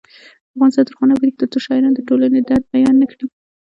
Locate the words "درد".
2.47-2.65